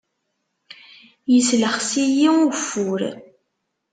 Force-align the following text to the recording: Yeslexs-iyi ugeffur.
Yeslexs-iyi 1.33 2.29
ugeffur. 2.39 3.01